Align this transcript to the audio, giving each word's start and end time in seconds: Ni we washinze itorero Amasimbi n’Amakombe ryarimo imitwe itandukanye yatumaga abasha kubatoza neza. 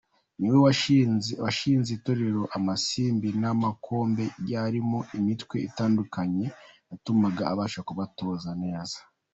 Ni 0.39 0.47
we 0.51 0.57
washinze 1.45 1.89
itorero 1.97 2.41
Amasimbi 2.57 3.27
n’Amakombe 3.41 4.23
ryarimo 4.41 4.99
imitwe 5.17 5.55
itandukanye 5.69 6.45
yatumaga 6.89 7.43
abasha 7.51 7.79
kubatoza 7.89 8.49
neza. 8.63 8.97